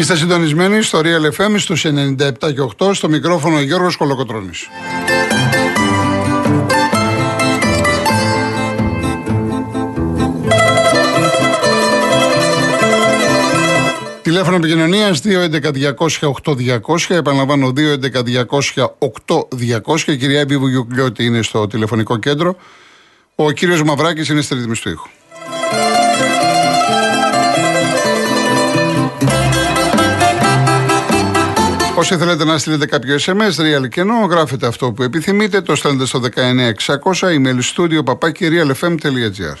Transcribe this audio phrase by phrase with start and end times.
[0.00, 4.68] Είστε συντονισμένοι στο Real FM στους 97 και 8 στο μικρόφωνο Γιώργος Κολοκοτρώνης.
[14.22, 16.80] Τηλέφωνο επικοινωνία 211-200-8200.
[17.08, 20.06] Επαναλαμβάνω 211-200-8200.
[20.06, 22.56] Η κυρία Εύη Βουγιουκλιώτη είναι στο τηλεφωνικό κέντρο.
[23.34, 25.08] Ο κύριος Μαυράκης είναι στη ρύθμιση του ήχου.
[32.00, 36.06] Όσοι θέλετε να στείλετε κάποιο SMS, real και ενώ, γράφετε αυτό που επιθυμείτε, το στέλνετε
[36.06, 39.56] στο 19600, email studio παπάκι realfm.gr.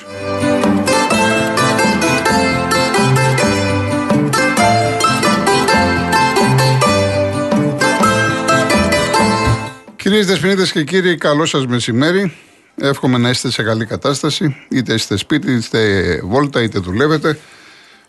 [9.96, 12.36] Κυρίες Δεσποινίδες και κύριοι, καλό σας μεσημέρι.
[12.80, 17.38] Εύχομαι να είστε σε καλή κατάσταση, είτε είστε σπίτι, είτε βόλτα, είτε δουλεύετε.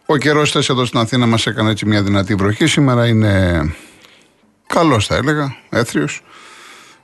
[0.06, 2.68] Ο καιρός χθε εδώ στην Αθήνα μας έκανε έτσι μια δυνατή βροχή.
[2.68, 3.62] Σήμερα είναι
[4.72, 6.24] καλό, θα έλεγα, έθριος.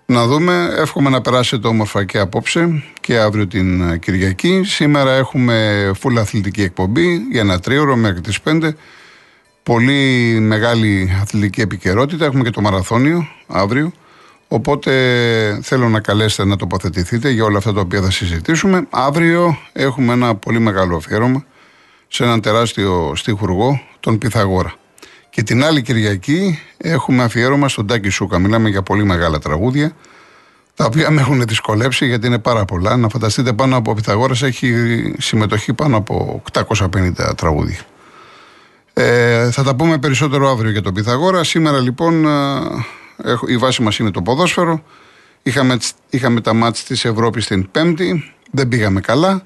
[0.06, 0.74] Να δούμε.
[0.78, 4.62] Εύχομαι να περάσετε όμορφα και απόψε και αύριο την Κυριακή.
[4.64, 8.70] Σήμερα έχουμε full αθλητική εκπομπή για ένα τρίωρο μέχρι τις 5.
[9.64, 12.26] Πολύ μεγάλη αθλητική επικαιρότητα.
[12.26, 13.92] Έχουμε και το μαραθώνιο αύριο.
[14.48, 14.92] Οπότε
[15.64, 18.88] θέλω να καλέσετε να τοποθετηθείτε για όλα αυτά τα οποία θα συζητήσουμε.
[18.90, 21.46] Αύριο έχουμε ένα πολύ μεγάλο αφιέρωμα
[22.08, 24.74] σε έναν τεράστιο στίχουργό, τον Πυθαγόρα.
[25.38, 28.40] Και την άλλη Κυριακή έχουμε αφιέρωμα στον Τάκη Σούκα.
[28.40, 29.92] Μιλάμε για πολύ μεγάλα τραγούδια,
[30.76, 32.98] τα οποία με έχουν δυσκολέψει γιατί είναι πάρα πολλά.
[32.98, 34.74] Να φανταστείτε πάνω από ο Πυθαγόρας έχει
[35.18, 37.80] συμμετοχή πάνω από 850 τραγούδια.
[38.94, 41.44] Ε, θα τα πούμε περισσότερο αύριο για τον Πυθαγόρα.
[41.44, 42.26] Σήμερα λοιπόν
[43.48, 44.84] η βάση μας είναι το ποδόσφαιρο.
[45.44, 45.78] Είχαμε,
[46.10, 48.34] είχαμε τα μάτς της Ευρώπης την Πέμπτη.
[48.52, 49.42] Δεν πήγαμε καλά.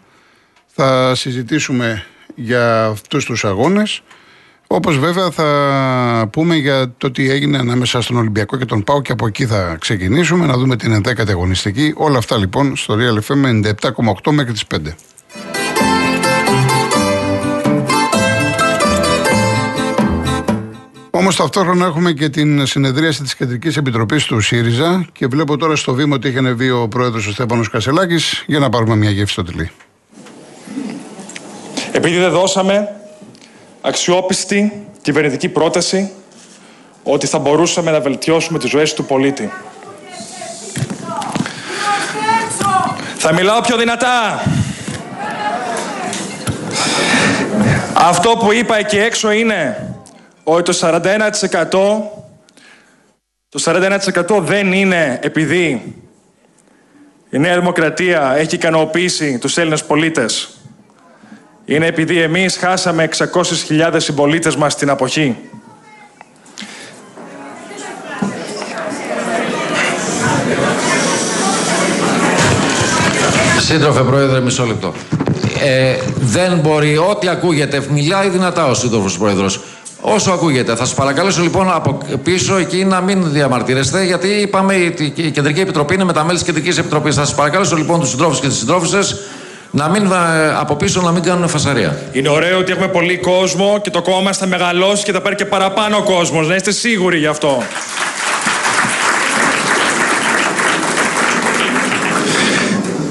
[0.68, 4.04] Θα συζητήσουμε για αυτούς τους αγώνες.
[4.74, 9.12] Όπως βέβαια θα πούμε για το τι έγινε ανάμεσα στον Ολυμπιακό και τον Πάο και
[9.12, 11.94] από εκεί θα ξεκινήσουμε να δούμε την 11η αγωνιστική.
[11.98, 13.46] Όλα αυτά λοιπόν στο Real FM
[14.24, 14.78] 97,8 μέχρι τις 5.
[21.10, 25.94] Όμως ταυτόχρονα έχουμε και την συνεδρίαση της Κεντρικής Επιτροπής του ΣΥΡΙΖΑ και βλέπω τώρα στο
[25.94, 29.44] βήμα ότι έχει ανεβεί ο πρόεδρος ο Στέφανος Κασελάκης για να πάρουμε μια γεύση στο
[29.44, 29.72] τηλί.
[31.92, 33.01] Επειδή δεν δώσαμε
[33.82, 36.12] αξιόπιστη κυβερνητική πρόταση
[37.04, 39.52] ότι θα μπορούσαμε να βελτιώσουμε τις ζωές του πολίτη.
[43.18, 44.44] Θα μιλάω πιο δυνατά.
[47.94, 49.90] Αυτό που είπα εκεί έξω είναι
[50.44, 51.70] ότι το 41%
[53.50, 55.96] το 41% δεν είναι επειδή
[57.30, 60.61] η Νέα Δημοκρατία έχει ικανοποιήσει τους Έλληνες πολίτες.
[61.66, 65.36] Είναι επειδή εμείς χάσαμε 600.000 συμπολίτες μας στην αποχή.
[73.60, 74.94] Σύντροφε Πρόεδρε, μισό λεπτό.
[75.64, 79.62] Ε, δεν μπορεί, ό,τι ακούγεται, μιλάει δυνατά ο σύντροφος Πρόεδρος.
[80.02, 80.76] Όσο ακούγεται.
[80.76, 84.76] Θα σας παρακαλέσω λοιπόν από πίσω εκεί να μην διαμαρτύρεστε, γιατί είπαμε
[85.16, 87.16] η Κεντρική Επιτροπή είναι με τα μέλη της Κεντρικής Επιτροπής.
[87.16, 89.00] Θα σας παρακαλέσω λοιπόν τους συντρόφους και τις συντρόφισε
[89.72, 92.02] να μην ε, από πίσω να μην κάνουν φασαρία.
[92.12, 95.46] Είναι ωραίο ότι έχουμε πολύ κόσμο και το κόμμα θα μεγαλώσει και θα πάρει και
[95.46, 96.48] παραπάνω κόσμος.
[96.48, 97.64] Να είστε σίγουροι γι' αυτό.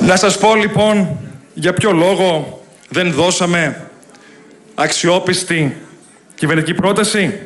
[0.00, 1.18] Να σας πω λοιπόν
[1.54, 3.90] για ποιο λόγο δεν δώσαμε
[4.74, 5.76] αξιόπιστη
[6.34, 7.40] κυβερνητική πρόταση;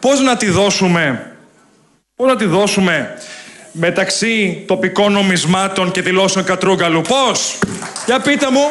[0.00, 1.32] Πώς να τη δώσουμε,
[2.16, 3.18] πώς να τη δώσουμε
[3.72, 7.00] μεταξύ τοπικών νομισμάτων και δηλώσεων Κατρούγκαλου.
[7.00, 7.58] Πώς,
[8.06, 8.70] για πείτε μου.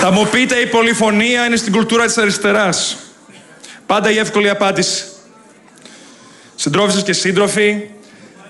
[0.00, 2.96] Θα μου πείτε η πολυφωνία είναι στην κουλτούρα της αριστεράς.
[3.86, 5.04] Πάντα η εύκολη απάντηση.
[6.54, 7.82] Συντρόφισσες και σύντροφοι,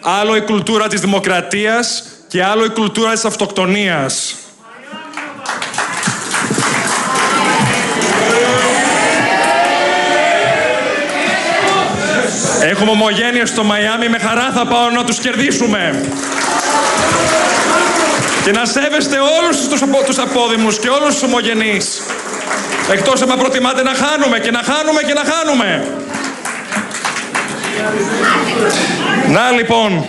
[0.01, 4.35] άλλο η κουλτούρα της δημοκρατίας και άλλο η κουλτούρα της αυτοκτονίας.
[12.63, 16.05] Έχουμε ομογένειες στο Μαϊάμι, με χαρά θα πάω να τους κερδίσουμε.
[18.45, 22.03] Και να σέβεστε όλους τους, τους απόδημους και όλους τους ομογενείς.
[22.93, 25.87] Εκτός αν προτιμάτε να χάνουμε και να χάνουμε και να χάνουμε.
[29.29, 30.05] Να λοιπόν,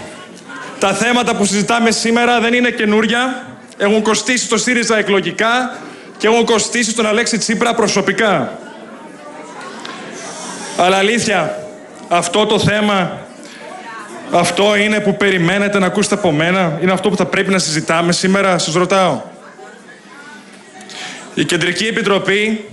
[0.79, 3.45] τα θέματα που συζητάμε σήμερα δεν είναι καινούρια.
[3.77, 5.77] Έχουν κοστίσει το ΣΥΡΙΖΑ εκλογικά
[6.17, 8.59] και έχουν κοστίσει στον Αλέξη Τσίπρα προσωπικά.
[10.77, 11.64] Αλλά αλήθεια,
[12.07, 13.17] αυτό το θέμα,
[14.31, 18.11] αυτό είναι που περιμένετε να ακούσετε από μένα, είναι αυτό που θα πρέπει να συζητάμε
[18.11, 19.21] σήμερα, σας ρωτάω.
[21.33, 22.65] Η Κεντρική Επιτροπή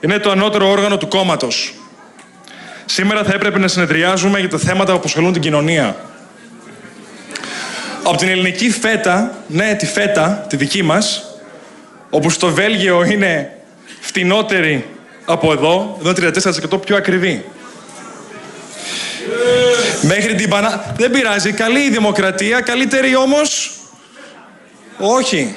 [0.00, 1.74] Είναι το ανώτερο όργανο του κόμματος.
[2.84, 5.96] Σήμερα θα έπρεπε να συνεδριάζουμε για τα θέματα που αποσχολούν την κοινωνία.
[8.02, 11.24] Από την ελληνική φέτα, ναι, τη φέτα, τη δική μας,
[12.10, 13.56] όπου στο Βέλγιο είναι
[14.00, 14.86] φτηνότερη
[15.24, 16.30] από εδώ, εδώ είναι
[16.74, 17.44] 34% πιο ακριβή.
[20.02, 20.94] Μέχρι την Πανα...
[20.96, 21.52] Δεν πειράζει.
[21.52, 23.76] Καλή η δημοκρατία, καλύτερη όμως...
[24.98, 25.56] Όχι.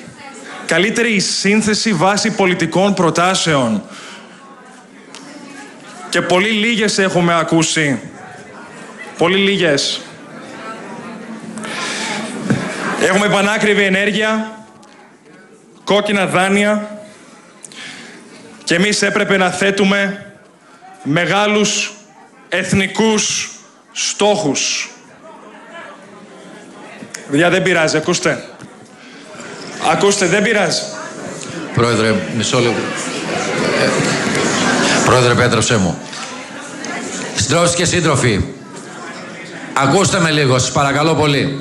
[0.65, 3.83] Καλύτερη η σύνθεση βάσει πολιτικών προτάσεων.
[6.09, 8.00] Και πολύ λίγες έχουμε ακούσει.
[9.18, 10.01] Πολύ λίγες.
[13.01, 14.65] Έχουμε πανάκριβη ενέργεια,
[15.83, 17.00] κόκκινα δάνεια
[18.63, 20.25] και εμείς έπρεπε να θέτουμε
[21.03, 21.94] μεγάλους
[22.50, 23.55] εθνικούς
[23.97, 24.89] στόχους.
[27.31, 28.44] Παιδιά, δεν πειράζει, ακούστε.
[29.92, 30.81] Ακούστε, δεν πειράζει.
[31.74, 32.81] Πρόεδρε, μισό λεπτό.
[33.81, 33.89] Ε,
[35.06, 35.97] πρόεδρε, πέτρεψέ μου.
[37.36, 38.45] Συντρόφοι και σύντροφοι,
[39.74, 41.59] ακούστε με λίγο, σας παρακαλώ πολύ.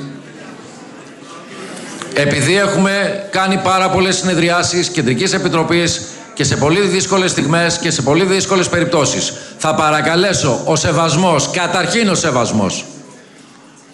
[2.13, 6.01] Επειδή έχουμε κάνει πάρα πολλές συνεδριάσεις Κεντρικής Επιτροπής
[6.35, 12.09] και σε πολύ δύσκολες στιγμές και σε πολύ δύσκολες περιπτώσεις, θα παρακαλέσω ο σεβασμός, καταρχήν
[12.09, 12.85] ο σεβασμός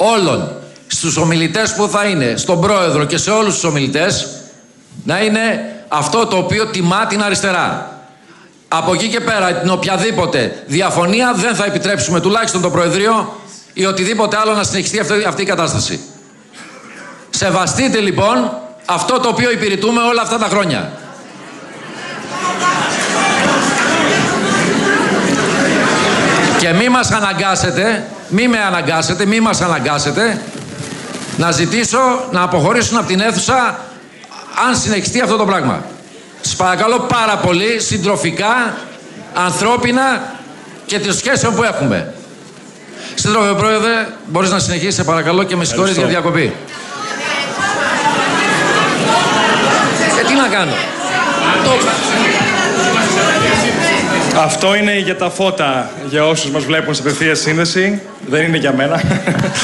[0.01, 0.51] όλων
[0.87, 4.27] στους ομιλητές που θα είναι, στον πρόεδρο και σε όλους τους ομιλητές,
[5.03, 7.95] να είναι αυτό το οποίο τιμά την αριστερά.
[8.67, 13.41] Από εκεί και πέρα, την οποιαδήποτε διαφωνία δεν θα επιτρέψουμε τουλάχιστον το Προεδρείο
[13.73, 15.99] ή οτιδήποτε άλλο να συνεχιστεί αυτή, αυτή η κατάσταση.
[17.29, 18.51] Σεβαστείτε λοιπόν
[18.85, 20.91] αυτό το οποίο υπηρετούμε όλα αυτά τα χρόνια.
[26.61, 30.41] Και μη μας αναγκάσετε, μη με αναγκάσετε, μη μας αναγκάσετε
[31.37, 31.99] να ζητήσω
[32.31, 33.79] να αποχωρήσουν από την αίθουσα
[34.67, 35.83] αν συνεχιστεί αυτό το πράγμα.
[36.41, 38.77] Σας παρακαλώ πάρα πολύ, συντροφικά,
[39.33, 40.33] ανθρώπινα
[40.85, 42.13] και τις σχέσεις που έχουμε.
[43.15, 46.53] Σύντροφε Πρόεδρε, μπορείς να συνεχίσεις, παρακαλώ, και με συγχωρείς για διακοπή.
[50.19, 50.71] Ε, τι να κάνω.
[54.35, 58.01] Αυτό είναι για τα φώτα, για όσους μας βλέπουν σε απευθείας σύνδεση.
[58.27, 59.03] Δεν είναι για μένα.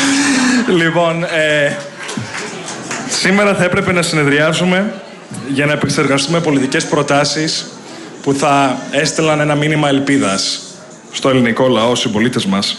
[0.79, 1.77] λοιπόν, ε,
[3.09, 4.93] σήμερα θα έπρεπε να συνεδριάσουμε
[5.53, 7.65] για να επεξεργαστούμε πολιτικές προτάσεις
[8.21, 10.61] που θα έστελναν ένα μήνυμα ελπίδας
[11.11, 12.77] στο ελληνικό λαό, στους συμπολίτες μας.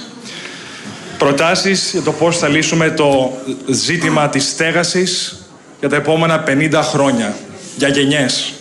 [1.19, 3.37] Προτάσεις για το πώς θα λύσουμε το
[3.67, 5.43] ζήτημα της στέγασης
[5.81, 7.35] για τα επόμενα 50 χρόνια,
[7.77, 8.53] για γενιές.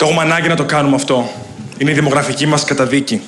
[0.00, 1.30] Το έχουμε ανάγκη να το κάνουμε αυτό.
[1.78, 3.22] Είναι η δημογραφική μας καταδίκη.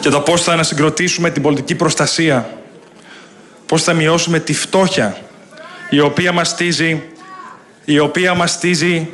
[0.00, 2.48] Για το πώς θα ανασυγκροτήσουμε την πολιτική προστασία.
[3.66, 5.16] Πώς θα μειώσουμε τη φτώχεια,
[5.90, 7.02] η οποία μαστίζει,
[7.84, 9.08] η οποία μαστίζει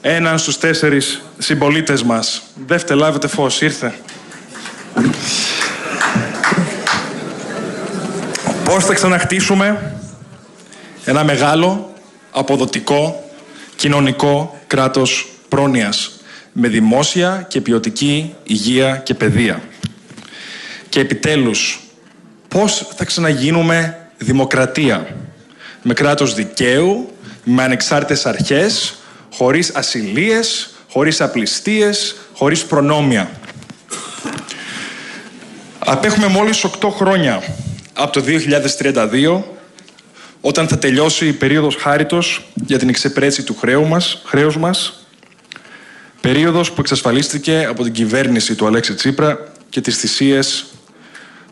[0.00, 2.42] έναν στους τέσσερις συμπολίτες μας.
[2.66, 3.94] Δεύτε, λάβετε φως, ήρθε.
[8.64, 9.94] Πώς θα ξαναχτίσουμε
[11.04, 11.92] ένα μεγάλο,
[12.30, 13.21] αποδοτικό,
[13.82, 16.10] κοινωνικό κράτος πρόνοιας
[16.52, 19.62] με δημόσια και ποιοτική υγεία και παιδεία.
[20.88, 21.80] Και επιτέλους,
[22.48, 25.16] πώς θα ξαναγίνουμε δημοκρατία;
[25.82, 27.12] Με κράτος δικαίου,
[27.44, 28.94] με ανεξάρτητες αρχές,
[29.34, 33.30] χωρίς ασυλίες, χωρίς απληστίες, χωρίς προνόμια.
[35.78, 37.42] Απέχουμε μόλις 8 χρόνια
[37.92, 39.44] από το 2032
[40.44, 45.06] όταν θα τελειώσει η περίοδος χάριτος για την εξεπρέτηση του χρέου μας, χρέους μας,
[46.20, 50.66] περίοδος που εξασφαλίστηκε από την κυβέρνηση του Αλέξη Τσίπρα και τις θυσίες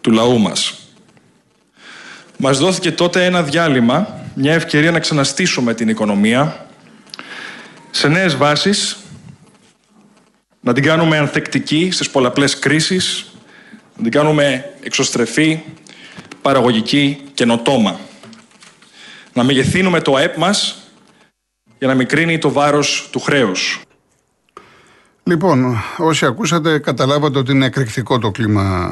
[0.01, 0.75] του λαού μας.
[2.37, 6.67] Μας δόθηκε τότε ένα διάλειμμα, μια ευκαιρία να ξαναστήσουμε την οικονομία
[7.91, 8.97] σε νέες βάσεις,
[10.61, 13.27] να την κάνουμε ανθεκτική στις πολλαπλές κρίσεις,
[13.97, 15.63] να την κάνουμε εξωστρεφή,
[16.43, 18.01] παραγωγική, καινοτόμα
[19.33, 20.79] να μεγεθύνουμε το ΑΕΠ μας
[21.79, 23.81] για να μικρύνει το βάρος του χρέους.
[25.23, 28.91] Λοιπόν, όσοι ακούσατε, καταλάβατε ότι είναι εκρηκτικό το κλίμα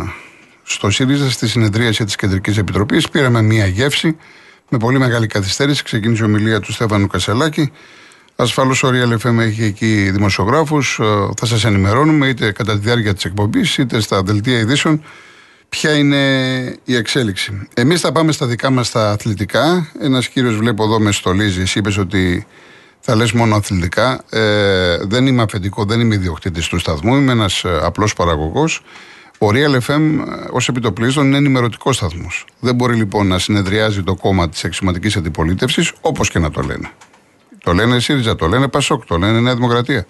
[0.62, 3.09] στο ΣΥΡΙΖΑ, στη συνεδρίαση της Κεντρικής Επιτροπής.
[3.09, 4.16] Πήραμε μία γεύση
[4.68, 5.83] με πολύ μεγάλη καθυστέρηση.
[5.83, 7.73] Ξεκίνησε η ομιλία του Στέφανου Κασελάκη.
[8.37, 10.99] Ασφαλώς ο Real FM έχει εκεί δημοσιογράφους.
[10.99, 11.04] Ε,
[11.37, 15.02] θα σας ενημερώνουμε είτε κατά τη διάρκεια της εκπομπής είτε στα δελτία ειδήσεων
[15.68, 16.18] ποια είναι
[16.84, 17.68] η εξέλιξη.
[17.75, 19.90] Εμείς θα πάμε στα δικά μας τα αθλητικά.
[20.00, 21.60] Ένας κύριος βλέπω εδώ με στολίζει.
[21.60, 22.46] Εσύ είπες ότι
[23.00, 24.25] θα λες μόνο αθλητικά.
[24.30, 27.16] Ε, δεν είμαι αφεντικό, δεν είμαι ιδιοκτήτης του σταθμού.
[27.16, 28.82] Είμαι ένας ε, απλός παραγωγός.
[29.38, 32.44] Ο Real FM ε, ως επιτοπλίστων είναι ενημερωτικός σταθμός.
[32.60, 36.90] Δεν μπορεί λοιπόν να συνεδριάζει το κόμμα της αξιωματική αντιπολίτευσης όπως και να το λένε.
[37.64, 40.06] Το λένε ΣΥΡΙΖΑ, το λένε ΠΑΣΟΚ, το λένε Νέα Δημοκρατία.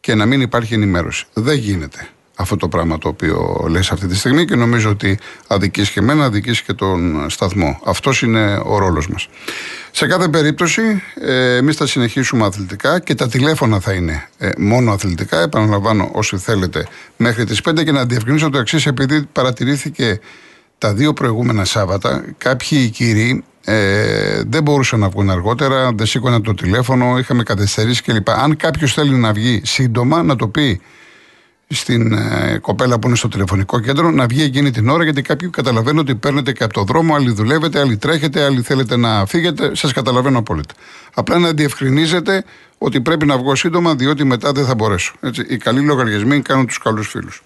[0.00, 1.24] και να μην υπάρχει ενημέρωση.
[1.32, 5.90] Δεν γίνεται αυτό το πράγμα το οποίο λες αυτή τη στιγμή και νομίζω ότι αδικείς
[5.90, 7.80] και εμένα, αδικείς και τον σταθμό.
[7.84, 9.28] Αυτός είναι ο ρόλος μας.
[9.90, 14.92] Σε κάθε περίπτωση ε, εμείς θα συνεχίσουμε αθλητικά και τα τηλέφωνα θα είναι ε, μόνο
[14.92, 15.40] αθλητικά.
[15.40, 16.86] Επαναλαμβάνω όσοι θέλετε
[17.16, 20.20] μέχρι τις 5 και να διευκρινίσω το εξής επειδή παρατηρήθηκε
[20.78, 26.54] τα δύο προηγούμενα Σάββατα κάποιοι κύριοι ε, δεν μπορούσαν να βγουν αργότερα, δεν σήκωναν το
[26.54, 28.30] τηλέφωνο, είχαμε καθυστερήσει κλπ.
[28.30, 30.80] Αν κάποιος θέλει να βγει σύντομα, να το πει
[31.74, 35.48] στην ε, κοπέλα που είναι στο τηλεφωνικό κέντρο να βγει εκείνη την ώρα, γιατί κάποιοι
[35.48, 39.74] καταλαβαίνουν ότι παίρνετε και από το δρόμο, άλλοι δουλεύετε, άλλοι τρέχετε, άλλοι θέλετε να φύγετε.
[39.74, 40.74] Σας καταλαβαίνω απόλυτα.
[41.14, 42.44] Απλά να διευκρινίζετε
[42.78, 45.14] ότι πρέπει να βγω σύντομα, διότι μετά δεν θα μπορέσω.
[45.20, 47.42] Έτσι, οι καλοί λογαριασμοί κάνουν τους καλούς φίλους.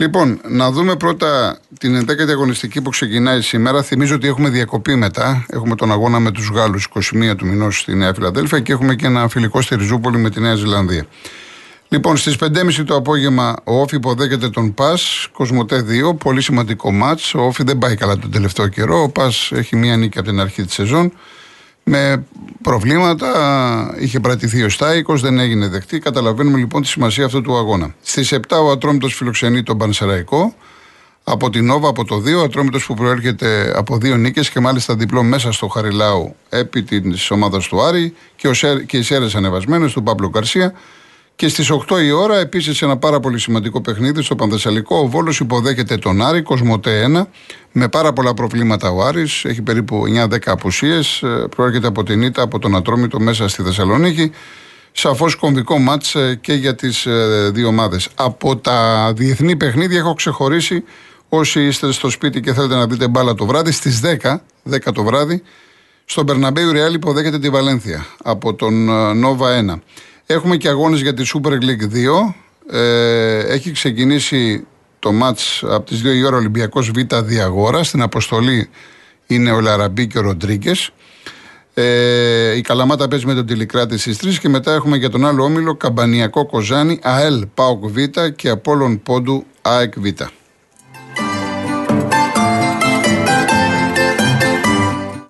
[0.00, 3.82] Λοιπόν, να δούμε πρώτα την 11η αγωνιστική που ξεκινάει σήμερα.
[3.82, 5.46] Θυμίζω ότι έχουμε διακοπή μετά.
[5.48, 6.88] Έχουμε τον αγώνα με τους Γάλλους
[7.30, 10.40] 21 του μηνός στη Νέα Φιλαδέλφια και έχουμε και ένα φιλικό στη Ριζούπολη με τη
[10.40, 11.06] Νέα Ζηλανδία.
[11.92, 17.34] Λοιπόν, στις 5.30 το απόγευμα ο Όφη υποδέχεται τον Πας, Κοσμοτέ 2, πολύ σημαντικό μάτς.
[17.34, 19.02] Ο Όφη δεν πάει καλά τον τελευταίο καιρό.
[19.02, 21.12] Ο Πας έχει μία νίκη από την αρχή της σεζόν.
[21.84, 22.24] Με
[22.62, 25.98] προβλήματα, είχε πρατηθεί ο Στάικος, δεν έγινε δεκτή.
[25.98, 27.94] Καταλαβαίνουμε λοιπόν τη σημασία αυτού του αγώνα.
[28.02, 30.54] Στις 7 ο Ατρόμητος φιλοξενεί τον Πανσεραϊκό.
[31.24, 34.94] Από την Νόβα από το 2, ο Ατρόμητος που προέρχεται από δύο νίκες και μάλιστα
[34.94, 39.34] διπλό μέσα στο Χαριλάου επί της ομάδας του Άρη και, ο Σέρ, και οι Σέρες
[39.34, 40.74] ανεβασμένες του Παύλο Καρσία.
[41.40, 44.96] Και στις 8 η ώρα, επίσης ένα πάρα πολύ σημαντικό παιχνίδι στο Πανδεσσαλικό.
[44.96, 47.26] Ο Βόλος υποδέχεται τον Άρη, Κοσμοτέ 1,
[47.72, 49.44] με πάρα πολλά προβλήματα ο Άρης.
[49.44, 51.22] Έχει περίπου 9-10 απουσίες.
[51.22, 54.30] Ε, προέρχεται από την ήττα από τον Ατρόμητο μέσα στη Θεσσαλονίκη.
[54.92, 58.08] Σαφώς κομβικό μάτς ε, και για τις ε, δύο ομάδες.
[58.14, 60.84] Από τα διεθνή παιχνίδια έχω ξεχωρίσει
[61.28, 64.34] όσοι είστε στο σπίτι και θέλετε να δείτε μπάλα το βράδυ, στις 10,
[64.70, 65.42] 10 το βράδυ,
[66.04, 68.84] στον Περναμπέιου Ρεάλ υποδέχεται τη Βαλένθια από τον
[69.18, 69.78] Νόβα 1.
[70.32, 72.34] Έχουμε και αγώνες για τη Super League 2.
[72.70, 74.66] Ε, έχει ξεκινήσει
[74.98, 77.82] το μάτς από τις 2 η ώρα Ολυμπιακός Β Διαγόρα.
[77.82, 78.68] Στην αποστολή
[79.26, 80.90] είναι ο Λαραμπή και ο Ροντρίγκες.
[81.74, 85.44] Ε, η Καλαμάτα παίζει με τον Τηλικράτη στις 3 και μετά έχουμε για τον άλλο
[85.44, 87.96] όμιλο Καμπανιακό Κοζάνη, ΑΕΛ ΠΑΟΚ Β
[88.36, 90.06] και Απόλλων Πόντου ΑΕΚ Β.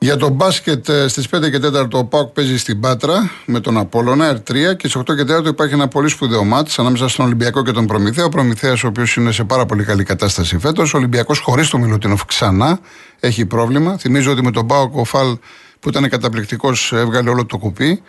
[0.02, 3.78] Για το μπάσκετ ε, στις 5 και 4 ο Πάουκ παίζει στην Πάτρα με τον
[3.78, 7.62] Απόλωνα R3 και στις 8 και 4 υπάρχει ένα πολύ σπουδαίο μάτς ανάμεσα στον Ολυμπιακό
[7.62, 8.24] και τον Προμηθέα.
[8.24, 10.94] Ο Προμηθέας, ο οποίος είναι σε πάρα πολύ καλή κατάσταση φέτος.
[10.94, 12.80] Ο Ολυμπιακός χωρίς τον Μιλουτίνοφ ξανά
[13.20, 13.98] έχει πρόβλημα.
[13.98, 15.38] Θυμίζω ότι με τον Πάουκ ο Φαλ
[15.80, 18.02] που ήταν καταπληκτικός έβγαλε όλο το κουπί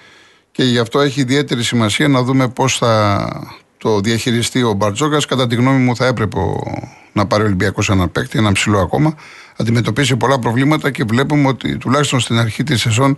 [0.52, 3.28] και γι' αυτό έχει ιδιαίτερη σημασία να δούμε πώς θα
[3.78, 5.26] το διαχειριστεί ο Μπαρτζόκας.
[5.26, 6.40] Κατά τη γνώμη μου, θα έπρεπε
[7.14, 9.16] να πάρει ο Ολυμπιακός ένα παίκτη, ένα ψηλό ακόμα.
[9.58, 13.18] Αντιμετωπίσει πολλά προβλήματα και βλέπουμε ότι τουλάχιστον στην αρχή της σεζόν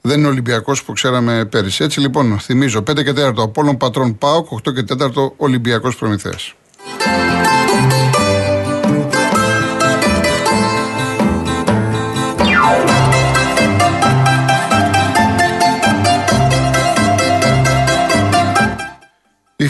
[0.00, 1.84] δεν είναι ο Ολυμπιακός που ξέραμε πέρυσι.
[1.84, 6.54] Έτσι λοιπόν, θυμίζω 5 και 4 Απόλων Πατρών Πάοκ, 8 και 4 Ολυμπιακός Προμηθέας.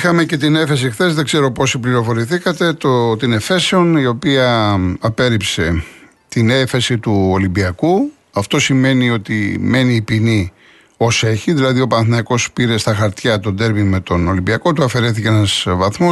[0.04, 5.82] Είχαμε και την έφεση χθες, δεν ξέρω πόσοι πληροφορηθήκατε, το, την Εφέσεων η οποία απέρριψε
[6.28, 8.12] την έφεση του Ολυμπιακού.
[8.32, 10.52] Αυτό σημαίνει ότι μένει η ποινή
[10.96, 15.28] ως έχει, δηλαδή ο Παναθηναϊκός πήρε στα χαρτιά τον τέρμι με τον Ολυμπιακό, του αφαιρέθηκε
[15.28, 16.10] ένας βαθμό.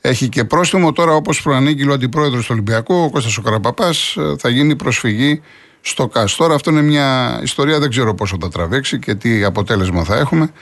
[0.00, 0.92] Έχει και πρόστιμο.
[0.92, 5.40] Τώρα, όπως προανήγγειλε ο αντιπρόεδρος του Ολυμπιακού, ο Κώστας ο Καραπαπάς, θα γίνει προσφυγή
[5.80, 6.36] στο ΚΑΣ.
[6.36, 10.52] Τώρα, αυτό είναι μια ιστορία, δεν ξέρω πόσο θα τραβήξει και τι αποτέλεσμα θα έχουμε.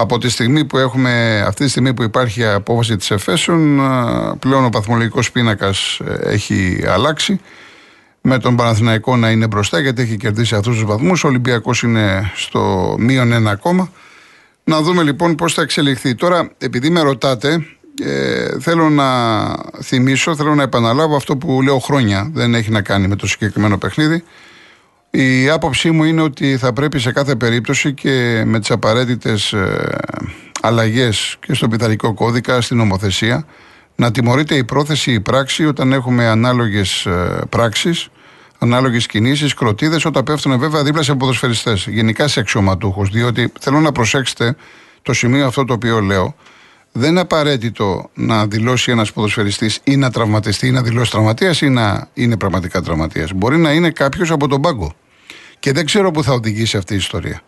[0.00, 3.80] Από τη στιγμή που έχουμε, αυτή τη στιγμή που υπάρχει απόφαση της Εφέσεων,
[4.38, 7.40] πλέον ο παθμολογικός πίνακας ε, έχει αλλάξει.
[8.20, 11.24] Με τον Παναθηναϊκό να είναι μπροστά γιατί έχει κερδίσει αυτούς τους βαθμούς.
[11.24, 13.90] Ο Ολυμπιακός είναι στο μείον ένα ακόμα.
[14.64, 16.14] Να δούμε λοιπόν πώς θα εξελιχθεί.
[16.14, 17.66] Τώρα, επειδή με ρωτάτε,
[18.04, 19.06] ε, θέλω να
[19.82, 22.30] θυμίσω, θέλω να επαναλάβω αυτό που λέω χρόνια.
[22.32, 24.24] Δεν έχει να κάνει με το συγκεκριμένο παιχνίδι.
[25.10, 29.98] Η άποψή μου είναι ότι θα πρέπει σε κάθε περίπτωση και με τις απαραίτητες ε,
[30.60, 33.46] αλλαγές και στο πειθαρχικό κώδικα, στην νομοθεσία,
[33.96, 38.08] να τιμωρείται η πρόθεση, η πράξη όταν έχουμε ανάλογες ε, πράξεις,
[38.58, 43.92] ανάλογες κινήσεις, κροτίδες, όταν πέφτουν βέβαια δίπλα σε ποδοσφαιριστές, γενικά σε αξιωματούχους, διότι θέλω να
[43.92, 44.56] προσέξετε
[45.02, 46.34] το σημείο αυτό το οποίο λέω,
[46.98, 51.68] δεν είναι απαραίτητο να δηλώσει ένας ποδοσφαιριστής ή να τραυματιστεί ή να δηλώσει τραυματίας ή
[51.68, 53.32] να είναι πραγματικά τραυματίας.
[53.32, 54.92] Μπορεί να είναι κάποιος από τον πάγκο.
[55.58, 57.40] Και δεν ξέρω πού θα οδηγήσει αυτή η ιστορία.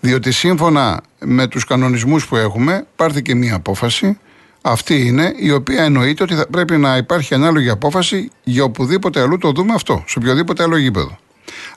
[0.00, 4.18] Διότι σύμφωνα με τους κανονισμούς που έχουμε, πάρθηκε μία απόφαση.
[4.62, 9.38] Αυτή είναι η οποία εννοείται ότι θα πρέπει να υπάρχει ανάλογη απόφαση για οπουδήποτε αλλού
[9.38, 11.18] το δούμε αυτό, σε οποιοδήποτε άλλο γήπεδο.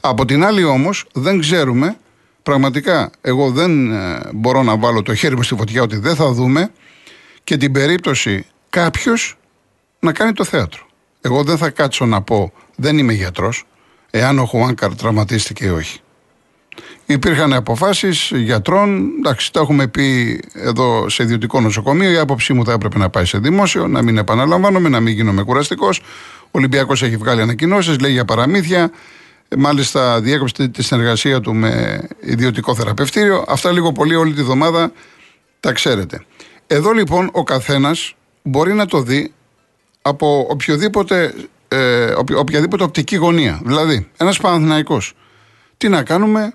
[0.02, 1.98] Από την άλλη όμως δεν ξέρουμε,
[2.44, 6.32] πραγματικά εγώ δεν ε, μπορώ να βάλω το χέρι μου στη φωτιά ότι δεν θα
[6.32, 6.72] δούμε
[7.44, 9.38] και την περίπτωση κάποιος
[10.00, 10.82] να κάνει το θέατρο.
[11.22, 13.64] Εγώ δεν θα κάτσω να πω, δεν είμαι γιατρός,
[14.10, 16.00] εάν ο Χουάνκαρ τραυματίστηκε ή όχι.
[17.06, 22.12] Υπήρχαν αποφάσεις γιατρών, εντάξει, τα έχουμε πει εδώ σε ιδιωτικό νοσοκομείο.
[22.12, 25.44] Η άποψή μου θα έπρεπε να πάει σε δημόσιο, να μην επαναλαμβάνομαι, να μην γίνομαι
[25.44, 26.02] κουραστικός.
[26.42, 28.92] Ο Ολυμπιακός έχει βγάλει ανακοινώσεις, λέει για παραμύθια.
[29.58, 33.46] Μάλιστα, διέκοψε τη συνεργασία του με ιδιωτικό θεραπευτήριο.
[33.48, 34.92] Αυτά λίγο πολύ όλη τη βδομάδα
[35.60, 36.26] τα ξέρετε.
[36.68, 39.34] Εδώ λοιπόν ο καθένας μπορεί να το δει
[40.02, 41.34] από οποιοδήποτε,
[41.68, 43.62] ε, οποιαδήποτε οπτική γωνία.
[43.64, 45.14] Δηλαδή, ένας Παναθηναϊκός.
[45.78, 46.54] Τι να κάνουμε,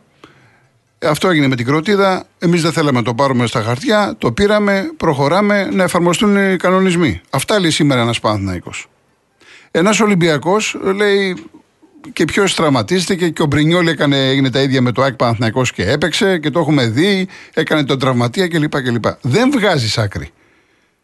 [1.02, 2.24] αυτό έγινε με την κροτίδα.
[2.38, 4.14] Εμείς δεν θέλαμε να το πάρουμε στα χαρτιά.
[4.18, 7.20] Το πήραμε, προχωράμε να εφαρμοστούν οι κανονισμοί.
[7.30, 8.70] Αυτά λέει σήμερα ένας Παναθυναϊκό.
[9.70, 11.44] Ένας Ολυμπιακός λέει
[12.12, 15.90] και ποιος τραυματίστηκε και ο Μπρινιόλ έκανε, έγινε τα ίδια με το ΑΕΚ Παναθυναϊκό και
[15.90, 17.28] έπαιξε και το έχουμε δει.
[17.54, 18.82] Έκανε τον τραυματία κλπ.
[18.82, 19.04] κλπ.
[19.20, 20.30] Δεν βγάζεις άκρη.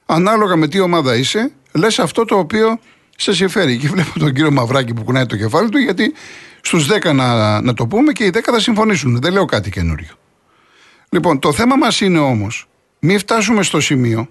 [0.06, 2.78] Ανάλογα με τι ομάδα είσαι, λες αυτό το οποίο
[3.16, 3.76] σε συμφέρει.
[3.76, 6.12] Και βλέπω τον κύριο Μαυράκη που κουνάει το κεφάλι του, γιατί
[6.60, 9.20] στους 10 να, να το πούμε και οι 10 θα συμφωνήσουν.
[9.20, 10.14] Δεν λέω κάτι καινούριο.
[11.08, 12.68] Λοιπόν, το θέμα μας είναι όμως,
[12.98, 14.28] μην φτάσουμε στο σημείο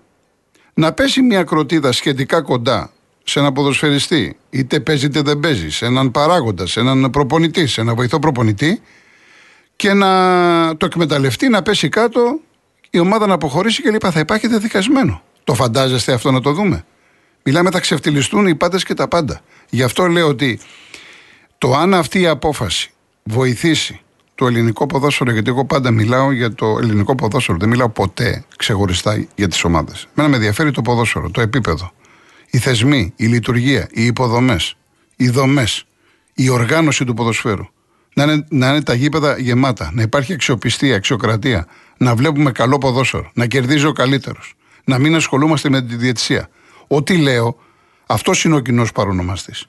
[0.74, 2.92] να πέσει μια κροτίδα σχετικά κοντά
[3.24, 7.82] σε ένα ποδοσφαιριστή, είτε παίζει είτε δεν παίζει, σε έναν παράγοντα, σε έναν προπονητή, σε
[7.82, 8.82] έναν βοηθό προπονητή
[9.76, 12.40] και να το εκμεταλλευτεί, να πέσει κάτω,
[12.90, 14.12] η ομάδα να αποχωρήσει και λοιπά.
[14.12, 15.22] Θα υπάρχει δεδικασμένο.
[15.44, 16.86] Το φαντάζεστε αυτό να το δούμε;
[17.44, 19.42] Μιλάμε, θα ξεφτυλιστούν οι πάντες και τα πάντα.
[19.70, 20.60] Γι' αυτό λέω ότι
[21.58, 22.92] το αν αυτή η απόφαση
[23.24, 24.00] βοηθήσει
[24.36, 29.26] το ελληνικό ποδόσφαιρο, γιατί εγώ πάντα μιλάω για το ελληνικό ποδόσφαιρο, δεν μιλάω ποτέ ξεχωριστά
[29.36, 30.08] για τις ομάδες.
[30.14, 31.92] Μένα με ενδιαφέρει το ποδόσφαιρο, το επίπεδο.
[32.54, 34.76] Οι θεσμοί, η λειτουργία, οι υποδομές,
[35.16, 35.86] οι δομές,
[36.34, 37.66] η οργάνωση του ποδοσφαίρου.
[38.14, 43.32] Να είναι, να είναι τα γήπεδα γεμάτα, να υπάρχει αξιοπιστία, αξιοκρατία, να βλέπουμε καλό ποδόσφαιρο,
[43.34, 46.50] να κερδίζει ο καλύτερος, να μην ασχολούμαστε με τη διαιτησία.
[46.88, 47.58] Ό,τι λέω,
[48.06, 49.66] αυτός είναι ο κοινός παρονομαστής.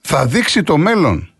[0.00, 1.30] Θα δείξει το μέλλον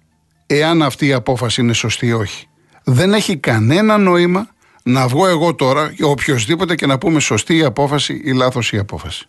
[0.46, 2.48] εάν αυτή η απόφαση είναι σωστή ή όχι.
[2.84, 4.48] Δεν έχει κανένα νόημα
[4.82, 8.78] να βγω εγώ τώρα ή οποιοδήποτε και να πούμε σωστή η απόφαση ή λάθος η
[8.78, 9.28] απόφαση.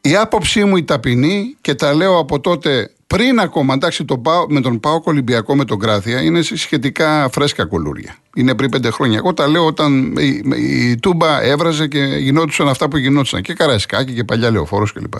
[0.00, 4.46] Η άποψή μου η ταπεινή και τα λέω από τότε πριν ακόμα, εντάξει, το πάω,
[4.48, 8.16] με τον Πάο Ολυμπιακό με τον Κράθια είναι σχετικά φρέσκα κουλούρια.
[8.34, 9.16] Είναι πριν πέντε χρόνια.
[9.16, 13.42] Εγώ τα λέω όταν η, η Τούμπα έβραζε και γινόντουσαν αυτά που γινόντουσαν.
[13.42, 15.14] Και Καραϊσκάκη και παλιά λεωφόρος κλπ.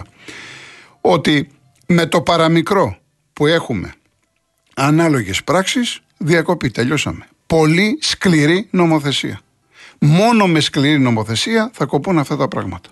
[1.00, 1.48] Ότι
[1.86, 2.96] με το παραμικρό
[3.32, 3.92] που έχουμε
[4.74, 7.26] ανάλογες πράξεις διακοπή, τελειώσαμε.
[7.46, 9.40] Πολύ σκληρή νομοθεσία.
[9.98, 12.90] Μόνο με σκληρή νομοθεσία θα κοπούν αυτά τα πράγματα.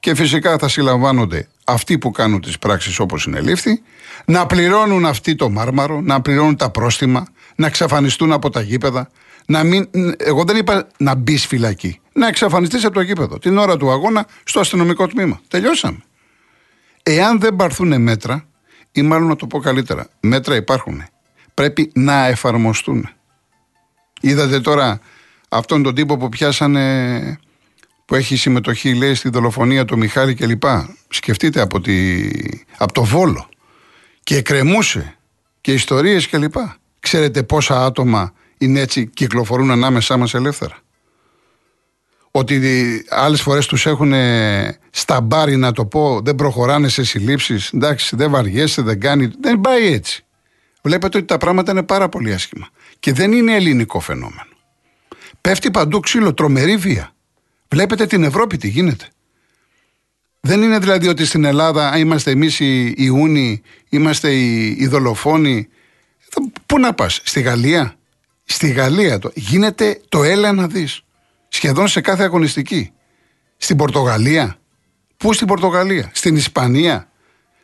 [0.00, 3.82] Και φυσικά θα συλλαμβάνονται αυτοί που κάνουν τις πράξεις όπως είναι λήφθη,
[4.24, 9.10] να πληρώνουν αυτοί το μάρμαρο, να πληρώνουν τα πρόστιμα, να εξαφανιστούν από τα γήπεδα,
[9.46, 13.76] να μην, εγώ δεν είπα να μπεις φυλακή, να εξαφανιστείς από το γήπεδο την ώρα
[13.76, 15.40] του αγώνα στο αστυνομικό τμήμα.
[15.48, 15.98] Τελειώσαμε.
[17.02, 18.44] Εάν δεν πάρθουν μέτρα,
[18.92, 21.04] ή μάλλον να το πω καλύτερα, μέτρα υπάρχουν.
[21.54, 23.08] Πρέπει να εφαρμοστούν.
[24.20, 25.00] Είδατε τώρα
[25.48, 27.38] αυτόν τον τύπο που πιάσανε
[28.10, 30.62] που έχει συμμετοχή λέει στη δολοφονία του Μιχάλη κλπ.
[31.08, 32.28] Σκεφτείτε από, τη,
[32.76, 33.48] από το Βόλο
[34.22, 35.16] και εκκρεμούσε
[35.60, 36.54] και ιστορίες κλπ.
[37.00, 40.78] Ξέρετε πόσα άτομα είναι έτσι κυκλοφορούν ανάμεσά μας ελεύθερα
[42.30, 42.60] ότι
[43.08, 44.12] άλλες φορές τους έχουν
[44.90, 47.72] στα μπάρι να το πω, δεν προχωράνε σε συλλήψεις.
[47.72, 49.30] Εντάξει, δεν βαριέσαι, δεν κάνει.
[49.40, 50.24] Δεν πάει έτσι.
[50.82, 52.68] Βλέπετε ότι τα πράγματα είναι πάρα πολύ άσχημα.
[52.98, 54.50] Και δεν είναι ελληνικό φαινόμενο.
[55.40, 57.14] Πέφτει παντού ξύλο, τρομερή βία.
[57.70, 59.08] Βλέπετε την Ευρώπη τι γίνεται.
[60.40, 65.68] Δεν είναι δηλαδή ότι στην Ελλάδα είμαστε εμείς οι, οι Ούνοι, είμαστε οι, οι δολοφόνοι.
[66.66, 67.94] Πού να πας, στη Γαλλία;
[68.50, 71.00] Στη Γαλλία το, γίνεται το έλα να δεις
[71.48, 72.92] σχεδόν σε κάθε αγωνιστική.
[73.56, 74.58] Στην Πορτογαλία.
[75.16, 77.10] Πού στην Πορτογαλία, στην Ισπανία,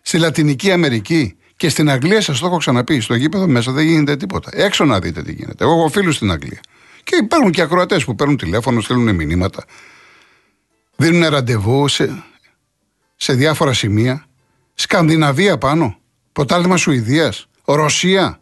[0.03, 3.01] στη Λατινική Αμερική και στην Αγγλία, σας το έχω ξαναπεί.
[3.01, 4.51] Στο γήπεδο μέσα δεν γίνεται τίποτα.
[4.53, 5.65] Έξω να δείτε τι γίνεται.
[5.65, 6.61] Εγώ έχω φίλους στην Αγγλία.
[7.05, 9.65] Και υπάρχουν και ακροατές που παίρνουν τηλέφωνο, στέλνουν μηνύματα.
[10.97, 12.25] Δίνουν ραντεβού σε,
[13.17, 14.27] σε διάφορα σημεία.
[14.75, 15.97] Σκανδιναβία πάνω.
[16.33, 17.49] Πρωτάθλημα Σουηδίας.
[17.65, 18.41] Ρωσία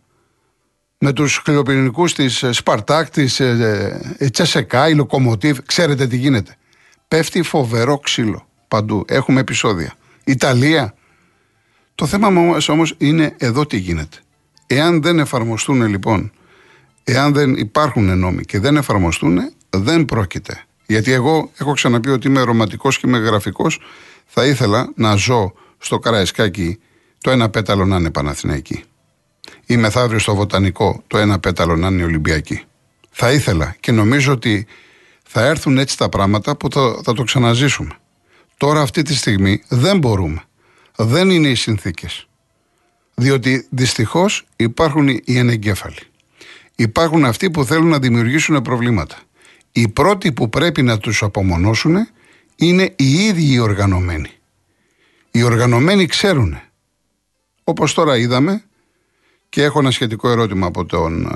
[0.99, 5.59] με τους χλιοπυρηνικούς της ε, Σπαρτάκ, της ε, ε, Τσεσεκά, η Λοκομοτίβ.
[5.67, 6.57] Ξέρετε τι γίνεται.
[7.09, 9.05] Πέφτει φοβερό ξύλο παντού.
[9.09, 9.95] Έχουμε επεισόδια.
[10.25, 10.95] Ιταλία.
[11.95, 14.17] Το θέμα όμως είναι εδώ τι γίνεται.
[14.67, 16.33] Εάν δεν εφαρμοστούν λοιπόν,
[17.05, 19.39] εάν δεν υπάρχουν νόμοι και δεν εφαρμοστούν,
[19.71, 20.65] δεν πρόκειται.
[20.87, 23.81] Γιατί εγώ έχω ξαναπεί ότι είμαι ρομαντικός και είμαι γραφικός.
[24.27, 26.79] Θα ήθελα να ζω στο Καραϊσκάκι
[27.21, 28.85] το ένα πέταλο να είναι Παναθηναϊκή
[29.67, 32.63] ή μεθαύριο στο Βοτανικό το ένα πέταλο να είναι Ολυμπιακή.
[33.11, 34.67] Θα ήθελα και νομίζω ότι
[35.27, 37.99] Θα έρθουν έτσι τα πράγματα που θα, θα το ξαναζήσουμε.
[38.57, 40.43] Τώρα αυτή τη στιγμή δεν μπορούμε.
[40.97, 42.29] Δεν είναι οι συνθήκες.
[43.15, 45.99] Διότι δυστυχώς υπάρχουν οι ενεγκέφαλοι.
[46.77, 49.17] Υπάρχουν αυτοί που θέλουν να δημιουργήσουν προβλήματα.
[49.77, 52.09] Οι πρώτοι που πρέπει να τους απομονώσουν
[52.57, 54.31] είναι οι ίδιοι οι οργανωμένοι.
[55.31, 56.61] Οι οργανωμένοι ξέρουν.
[57.65, 58.65] Όπως τώρα είδαμε
[59.49, 61.29] και έχω ένα σχετικό ερώτημα από τον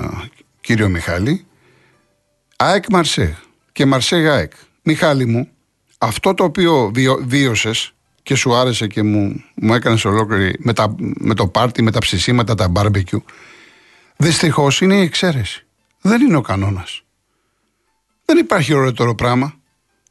[0.61, 1.45] κύριο Μιχάλη.
[2.55, 3.37] ΑΕΚ Μαρσέ
[3.71, 4.51] και Μαρσέ ΑΕΚ.
[4.83, 5.49] Μιχάλη μου,
[5.97, 6.91] αυτό το οποίο
[7.25, 11.99] βίωσες και σου άρεσε και μου, μου έκανες ολόκληρη με, με το πάρτι, με τα
[11.99, 13.23] ψησίματα, τα μπάρμπεκιου.
[14.17, 15.65] Δυστυχώς είναι η εξαίρεση.
[16.01, 17.03] Δεν είναι ο κανόνας.
[18.29, 19.53] Δεν υπάρχει ωραιότερο πράγμα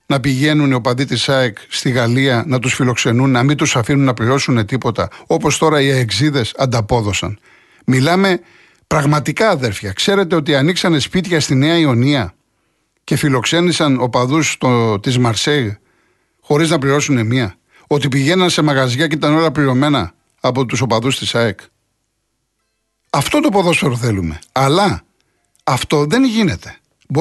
[0.06, 4.04] να πηγαίνουν οι οπαδοί της ΑΕΚ στη Γαλλία να τους φιλοξενούν, να μην τους αφήνουν
[4.04, 7.38] να πληρώσουν τίποτα, όπως τώρα οι εξίδε ανταπόδωσαν.
[7.86, 8.40] Μιλάμε
[8.86, 9.92] πραγματικά αδέρφια.
[9.92, 12.34] Ξέρετε ότι ανοίξανε σπίτια στη Νέα Ιωνία
[13.04, 14.58] και φιλοξένησαν οπαδούς
[15.00, 15.78] της Μαρσέη
[16.40, 17.54] χωρίς να πληρώσουν μία.
[17.86, 21.60] Ότι πηγαίναν σε μαγαζιά και ήταν όλα πληρωμένα από τους οπαδούς της ΑΕΚ.
[23.10, 24.38] Αυτό το ποδόσφαιρο θέλουμε.
[24.52, 25.02] Αλλά
[25.64, 26.76] αυτό δεν γίνεται.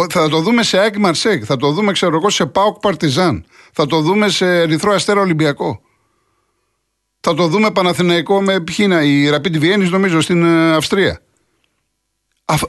[0.10, 3.86] Θα το δούμε σε ΑΕΚ Μαρσέγ, θα το δούμε ξέρω εγώ σε ΠΑΟΚ Παρτιζάν, θα
[3.86, 5.82] το δούμε σε Ερυθρό Αστέρα Ολυμπιακό.
[7.20, 11.22] Θα το δούμε Παναθηναϊκό με ποιήνα, η Rapid Βιέννη νομίζω στην ε, Αυστρία.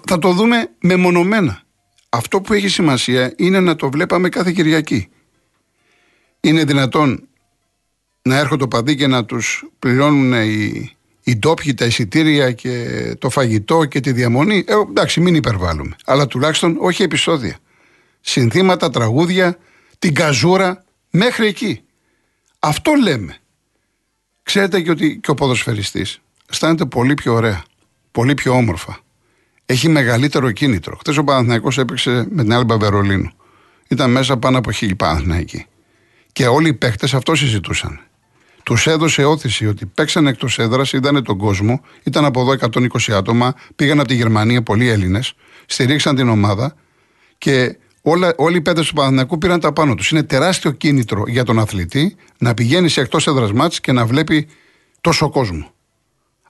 [0.07, 1.62] Θα το δούμε μεμονωμένα.
[2.09, 5.09] Αυτό που έχει σημασία είναι να το βλέπαμε κάθε Κυριακή.
[6.40, 7.28] Είναι δυνατόν
[8.22, 10.97] να έρχονται το παδί και να τους πληρώνουν οι,
[11.28, 14.64] οι ντόπιοι τα εισιτήρια και το φαγητό και τη διαμονή.
[14.66, 15.96] Ε, εντάξει, μην υπερβάλλουμε.
[16.04, 17.56] Αλλά τουλάχιστον όχι επεισόδια.
[18.20, 19.58] Συνθήματα, τραγούδια,
[19.98, 21.80] την καζούρα, μέχρι εκεί.
[22.58, 23.36] Αυτό λέμε.
[24.42, 27.62] Ξέρετε και ότι και ο ποδοσφαιριστής αισθάνεται πολύ πιο ωραία,
[28.10, 28.98] πολύ πιο όμορφα.
[29.66, 30.96] Έχει μεγαλύτερο κίνητρο.
[30.96, 33.30] Χθες ο Παναθηναϊκός έπαιξε με την Άλμπα Βερολίνου.
[33.88, 35.66] Ήταν μέσα πάνω από χίλιοι Παναθηναϊκοί.
[36.32, 38.08] Και όλοι οι παίχτε αυτό συζητούσαν.
[38.68, 43.54] Τους έδωσε όθηση ότι παίξαν εκτός έδρας, είδανε τον κόσμο, ήταν από εδώ 120 άτομα,
[43.76, 45.35] πήγαν από τη Γερμανία πολλοί Έλληνες,
[45.66, 46.74] στηρίξαν την ομάδα
[47.38, 50.11] και όλα, όλοι οι παίδε του Παναθηναϊκού πήραν τα πάνω τους.
[50.11, 54.48] Είναι τεράστιο κίνητρο για τον αθλητή να πηγαίνει σε εκτός έδρας μάτς και να βλέπει
[55.00, 55.72] τόσο κόσμο.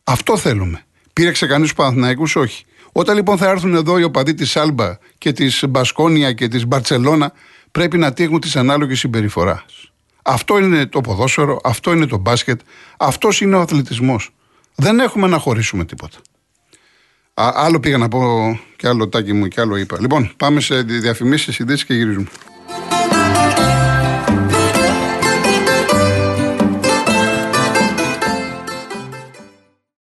[0.05, 0.85] Αυτό θέλουμε.
[1.13, 2.65] Πήρεξε κανείς τους Παναθηναϊκούς, όχι.
[2.93, 7.33] Όταν λοιπόν θα έρθουν εδώ οι οπαδοί της Άλμπα και της Μπασκόνια και της Μπαρσελόνα,
[7.73, 9.93] πρέπει να τύχουν τι ανάλογε συμπεριφοράς.
[10.31, 12.61] Αυτό είναι το ποδόσφαιρο, αυτό είναι το μπάσκετ,
[12.97, 14.31] αυτός είναι ο αθλητισμός.
[14.75, 16.19] Δεν έχουμε να χωρίσουμε τίποτα.
[17.35, 18.21] Α, άλλο πήγα να πω
[18.77, 20.01] και άλλο τάκι μου και άλλο είπα.
[20.01, 22.27] Λοιπόν, πάμε σε διαφημίσεις, ειδήσει και γυρίζουμε.